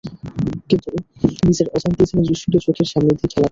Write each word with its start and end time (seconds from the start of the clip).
কিন্তু 0.69 0.89
নিজের 1.43 1.67
অজান্তেই 1.67 2.07
যেন 2.09 2.19
দৃশ্যটি 2.21 2.57
চোখের 2.59 2.87
সামনে 2.87 3.11
দিয়ে 3.11 3.29
খেলা 3.33 3.35
করে 3.35 3.37
যায়। 3.37 3.49